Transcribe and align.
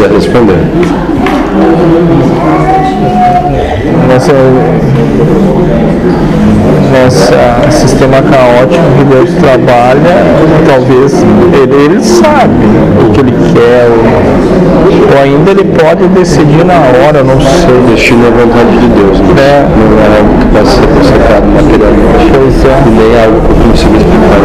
quiser 0.00 0.10
responder. 0.12 0.56
Nessa 4.08 4.32
sistema 7.70 8.16
caótico 8.22 8.82
que 8.96 9.04
Deus 9.04 9.30
trabalha, 9.34 10.24
talvez 10.66 11.22
ele, 11.52 11.84
ele 11.84 12.02
sabe 12.02 12.66
o 12.98 13.10
que 13.12 13.20
ele 13.20 13.32
quer, 13.52 13.86
ou, 13.88 15.16
ou 15.16 15.22
ainda 15.22 15.50
ele 15.50 15.64
pode 15.64 16.08
decidir 16.08 16.64
na 16.64 16.74
hora, 16.74 17.22
não 17.22 17.40
sei. 17.40 17.78
O 17.78 17.90
destino 17.90 18.26
é 18.26 18.30
vontade 18.30 18.76
de 18.78 18.88
Deus, 18.88 19.20
né? 19.20 19.26
É. 19.38 19.66
não 19.76 20.02
é 20.02 20.18
algo 20.18 20.38
que 20.38 20.46
possa 20.46 20.80
ser 20.80 20.86
consertado 20.88 21.46
materialmente. 21.46 22.32
Pois 22.32 22.64
é. 22.64 22.76
Nem 22.90 23.24
algo 23.24 23.40
que 23.40 23.50
eu 23.50 23.56
consiga 23.70 23.96
explicar 23.96 24.39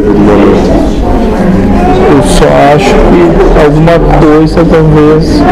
Eu 0.00 0.04
só 2.22 2.46
acho 2.74 2.94
que 2.94 3.22
alguma 3.64 3.98
coisa 4.20 4.64
talvez. 4.64 5.42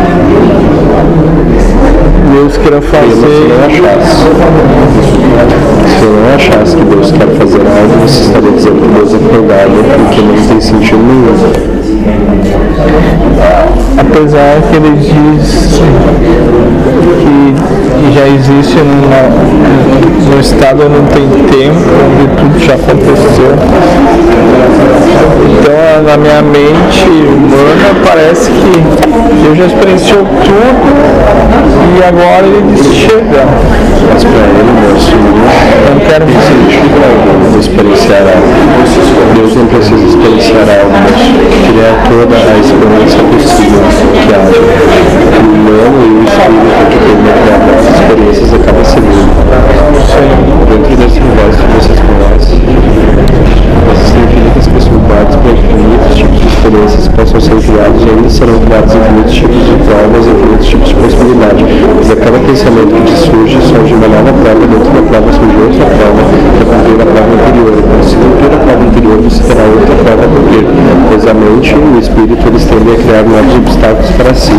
Deus 2.32 2.56
queira 2.56 2.80
fazer. 2.80 3.66
Se 5.26 6.04
eu 6.04 6.12
não 6.12 6.34
achasse 6.34 6.76
que 6.76 6.84
Deus 6.84 7.10
quer 7.10 7.26
fazer 7.38 7.60
algo, 7.60 8.00
você 8.06 8.22
estaria 8.22 8.50
dizendo 8.52 8.80
que 8.80 8.88
Deus 8.94 9.14
é 9.14 9.18
folgado, 9.18 9.72
porque 10.04 10.20
não 10.22 10.46
tem 10.46 10.60
sentido 10.60 11.02
nenhum. 11.02 11.76
apesar 13.98 14.60
que 14.70 14.76
ele 14.76 14.96
diz 14.96 15.80
que 17.20 18.14
já 18.14 18.26
existe 18.28 18.76
numa, 18.78 19.22
no 20.30 20.40
estado 20.40 20.82
onde 20.84 20.96
não 20.96 21.06
tem 21.06 21.28
tempo, 21.50 21.80
onde 22.04 22.26
tudo 22.36 22.58
já 22.64 22.74
aconteceu. 22.74 23.52
Então 25.48 26.02
na 26.04 26.16
minha 26.16 26.42
mente 26.42 27.04
humana 27.08 27.94
parece 28.06 28.50
que 28.50 28.72
Deus 29.42 29.58
já 29.58 29.66
experienciou 29.66 30.24
tudo 30.24 31.26
e 31.98 32.04
agora 32.04 32.46
ele 32.46 32.74
diz 32.74 32.94
chega. 32.94 33.44
Mas 34.12 34.24
para 34.24 34.46
ele, 34.46 34.72
moço, 34.92 35.12
Eu 35.12 35.25
toda 42.16 42.34
a 42.34 42.56
experiência 42.56 43.20
possível 43.28 43.84
que 43.92 44.32
haja. 44.32 44.56
O 44.56 45.52
humano 45.52 46.00
e 46.00 46.16
o 46.16 46.24
espírito 46.24 46.80
que 46.88 46.96
permitem 47.04 47.52
as 47.76 47.84
experiências 47.92 48.54
acaba 48.54 48.82
seguindo. 48.84 49.36
Dentro 50.66 50.96
desse 50.96 51.20
universo 51.20 51.58
que 51.60 51.68
vocês 51.76 52.00
conhecem, 52.00 52.60
existem 53.92 54.22
infinitas 54.24 54.66
possibilidades 54.66 55.36
para 55.36 55.52
infinitos 55.52 56.16
tipos 56.16 56.40
de 56.40 56.46
experiências 56.48 57.08
que 57.08 57.14
possam 57.16 57.40
ser 57.40 57.56
criados 57.60 58.00
e 58.00 58.08
ainda 58.08 58.30
serão 58.30 58.58
criados 58.64 58.94
infinitos 58.94 59.34
tipos 59.34 59.60
de 59.66 59.76
provas, 59.84 60.26
infinitos 60.26 60.66
tipos 60.66 60.88
de 60.88 60.94
possibilidade. 60.94 61.64
Mas 61.96 62.10
a 62.10 62.16
cada 62.16 62.38
pensamento 62.40 62.96
que 63.04 63.12
surge, 63.12 63.60
surge 63.60 63.92
uma 63.92 64.08
nova 64.08 64.32
prova, 64.32 64.64
dentro 64.64 64.95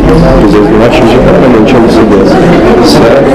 pois 0.08 0.54
eles 0.54 0.70
não 0.70 0.86
atingem 0.86 1.20
propriamente 1.20 1.76
a 1.76 1.80
lucidez. 1.80 2.30
Certo? 2.88 3.28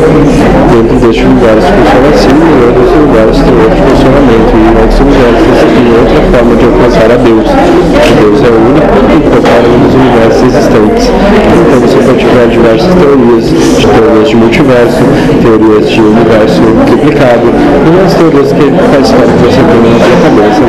Dentro 0.72 0.96
deste 0.96 1.24
universo 1.24 1.68
funciona 1.68 2.08
assim, 2.08 2.32
e 2.32 2.60
outros 2.64 2.90
lugares 2.96 3.36
tem 3.36 3.52
outro 3.52 3.80
funcionamento, 3.82 4.52
e 4.52 4.62
em 4.62 4.74
outros 4.80 4.98
você 5.02 5.66
tem 5.72 5.86
outra 5.92 6.20
forma 6.32 6.56
de 6.56 6.64
alcançar 6.64 7.10
a 7.12 7.18
Deus, 7.20 7.46
Deus 7.46 8.38
é 8.42 8.50
único 8.50 8.92
em 9.12 9.20
qualquer 9.20 9.62
um 9.68 9.78
dos 9.84 9.94
universos 9.94 10.42
existentes. 10.42 11.06
Então 11.08 11.78
você 11.80 12.01
tiver 12.32 12.48
diversas 12.48 12.94
teorias, 12.94 13.44
de 13.44 13.86
teorias 13.86 14.28
de 14.28 14.36
multiverso, 14.36 15.02
teorias 15.42 15.90
de 15.90 16.00
universo 16.00 16.62
triplicado, 16.86 17.44
e 17.44 17.92
as 18.00 18.14
teorias 18.14 18.52
que 18.52 18.72
parte 18.72 19.12
que 19.12 19.36
você 19.44 19.60
tem 19.60 19.80
na 19.84 20.00
sua 20.00 20.16
cabeça, 20.24 20.64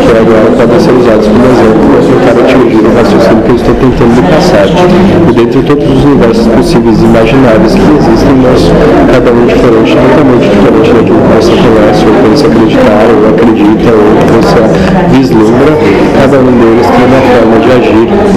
que 0.00 0.12
agora 0.16 0.48
podem 0.56 0.80
ser 0.80 0.96
usadas 0.96 1.26
como 1.28 1.44
exemplo 1.52 1.84
para 2.24 2.40
atingir 2.40 2.80
o 2.80 2.90
raciocínio 2.96 3.42
que 3.44 3.50
eu 3.50 3.56
estou 3.56 3.74
tentando 3.76 4.14
lhe 4.16 4.24
passar. 4.24 4.64
E 4.66 5.32
dentre 5.36 5.60
todos 5.68 5.84
os 5.84 6.04
universos 6.04 6.46
possíveis 6.48 6.96
e 6.96 7.04
imagináveis 7.04 7.74
que 7.76 7.88
existem, 7.92 8.32
nós, 8.40 8.72
cada 9.12 9.30
um 9.36 9.44
diferente, 9.44 9.92
totalmente 9.92 10.48
diferente 10.48 10.96
daquilo 10.96 11.20
que 11.20 11.28
você 11.36 11.52
conhece, 11.60 12.08
ou 12.08 12.14
pensa 12.24 12.46
acreditar, 12.48 13.04
ou 13.12 13.36
acredita, 13.36 13.90
ou 13.92 14.16
que 14.16 14.32
você 14.32 14.64
vislumbra, 15.12 15.76
cada 16.16 16.40
um 16.40 16.52
deles 16.56 16.88
tem 16.88 17.04
uma 17.04 17.20
forma 17.20 17.55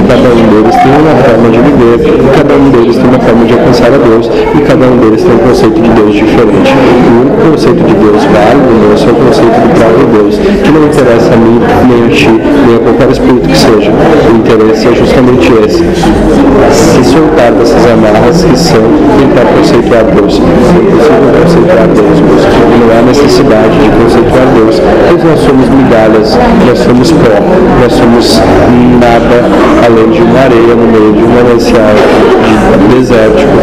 cada 0.09 0.27
um 0.33 0.49
deles 0.49 0.75
tem 0.75 0.91
uma 0.91 1.15
forma 1.21 1.49
de 1.51 1.59
viver, 1.59 2.01
e 2.17 2.29
cada 2.35 2.53
um 2.55 2.69
deles 2.71 2.95
tem 2.95 3.05
uma 3.05 3.19
forma 3.19 3.45
de 3.45 3.53
alcançar 3.53 3.93
a 3.93 3.97
Deus, 3.97 4.25
e 4.25 4.61
cada 4.61 4.85
um 4.87 4.97
deles 4.97 5.21
tem 5.21 5.35
um 5.35 5.37
conceito 5.37 5.79
de 5.79 5.89
Deus 5.89 6.15
diferente. 6.15 6.73
O 6.73 7.21
único 7.21 7.51
conceito 7.51 7.83
de 7.83 7.93
Deus 7.93 8.23
válido 8.25 8.89
nosso 8.89 9.07
é 9.07 9.11
o 9.11 9.15
conceito 9.15 9.53
do 9.53 9.69
próprio 9.77 10.07
Deus, 10.07 10.39
que 10.39 10.71
não 10.71 10.85
interessa 10.87 11.31
a 11.31 11.37
mim, 11.37 11.61
nem 11.87 12.05
a 12.05 12.09
ti, 12.09 12.29
nem 12.65 12.75
a 12.75 12.79
qualquer 12.79 13.11
espírito 13.11 13.47
que 13.47 13.57
seja. 13.57 13.91
O 13.91 14.35
interesse 14.35 14.87
é 14.87 14.93
justamente 14.95 15.53
esse. 15.63 16.48
Soltar 17.19 17.51
dessas 17.51 17.85
amarras 17.85 18.45
que 18.45 18.57
são 18.57 18.79
tentar 19.19 19.43
conceituar 19.51 20.05
Deus. 20.05 20.39
É 20.39 20.79
impossível 20.79 21.33
conceituar 21.35 21.87
Deus, 21.89 22.19
não 22.79 22.97
há 22.97 23.01
necessidade 23.01 23.77
de 23.77 23.89
conceituar 23.89 24.47
Deus, 24.55 24.81
pois 25.09 25.23
nós 25.25 25.39
somos 25.41 25.67
migalhas, 25.67 26.37
nós 26.65 26.79
somos 26.79 27.11
pó, 27.11 27.35
nós 27.81 27.91
somos 27.91 28.41
nada 29.01 29.43
além 29.85 30.09
de 30.11 30.21
uma 30.21 30.39
areia 30.39 30.75
no 30.75 30.87
meio 30.87 31.11
de 31.11 31.23
um 31.25 31.27
manancial 31.27 31.91
desértico, 32.77 33.57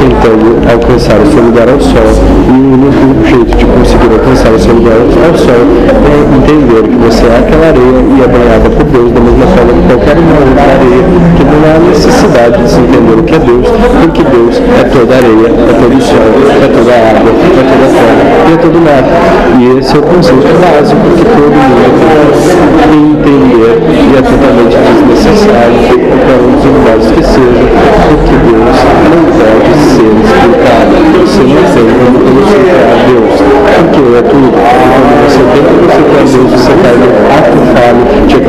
tentando 0.00 0.60
alcançar 0.70 1.18
o 1.18 1.26
seu 1.26 1.42
lugar 1.42 1.68
ao 1.68 1.80
sol. 1.80 2.10
E 2.46 2.52
o 2.52 2.74
único 2.74 3.24
jeito 3.26 3.56
de 3.56 3.64
conseguir 3.64 4.10
alcançar 4.12 4.52
o 4.52 4.58
seu 4.58 4.74
lugar 4.74 4.98
ao 5.00 5.34
sol 5.38 5.62
é 6.04 6.16
entender 6.36 6.82
que 6.86 6.96
você 6.96 7.24
é 7.26 7.38
aquela 7.38 7.66
areia 7.72 8.00
e 8.04 8.20
é 8.22 8.28
banhada 8.28 8.68
por 8.70 8.84
Deus, 8.84 9.12
da 9.12 9.20
mesma 9.20 9.46
forma 9.54 9.72
que 9.74 9.82
qualquer 9.88 10.16
uma 10.18 10.36
outra 10.38 10.66
areia, 10.74 11.04
que 11.36 11.44
não 11.44 11.60
há 11.64 11.78
necessidade 11.88 12.62
de 12.62 12.68
se 12.70 12.78
entender 12.80 13.16
o 13.18 13.22
que 13.22 13.34
é 13.34 13.38
Deus, 13.38 13.66
porque 13.68 14.22
Deus 14.24 14.54
é 14.60 14.84
toda 14.84 15.14
areia, 15.14 15.48
é 15.48 15.72
todo 15.74 15.96
sol, 16.02 16.30
é 16.54 16.68
toda 16.68 16.92
água, 16.94 17.30
é 17.30 17.62
toda 17.64 17.86
terra 17.90 18.34
e 18.44 18.52
é 18.52 18.56
todo 18.56 18.76
mar. 18.80 19.04
E 19.58 19.78
esse 19.78 19.96
é 19.96 19.98
o 19.98 20.02
conceito 20.02 20.52
básico 20.60 21.00
que 21.16 21.24
todo 21.24 21.50
mundo 21.50 21.74
tem 21.80 22.13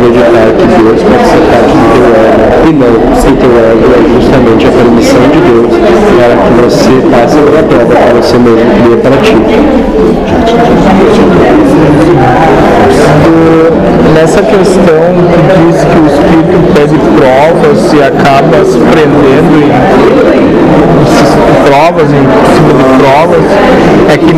acreditar 0.05 0.53
que 0.57 0.65
Deus 0.67 1.01
pode 1.01 1.25
ser 1.25 1.41
parte 1.49 1.73
do 1.73 1.85
teu 1.93 2.05
ego. 2.13 2.45
E 2.65 2.73
não, 2.73 2.93
se 3.15 3.31
teu 3.33 3.53
ego 3.57 3.85
é 3.89 3.99
justamente 4.13 4.67
a 4.67 4.71
permissão 4.71 5.21
de 5.31 5.39
Deus 5.41 5.73
para 6.15 6.35
que 6.37 6.51
você 6.61 6.93
passe 7.09 7.37
pela 7.37 7.63
prova 7.63 7.85
para 7.85 8.13
você 8.13 8.37
mesmo 8.37 8.65
cria 8.75 8.97
para 8.97 9.17
ti. 9.21 9.35
Nessa 14.13 14.41
questão 14.41 15.03
que 15.29 15.39
diz 15.51 15.83
que 15.83 15.97
o 15.99 16.05
espírito 16.07 16.55
pede 16.73 16.97
provas 17.17 17.93
e 17.93 18.01
acaba 18.01 18.63
se 18.65 18.79
prendendo 18.79 19.55
em 19.61 19.69
provas, 21.65 22.09
em 22.11 22.25
provas, 22.97 23.45
é 24.09 24.17
que 24.17 24.33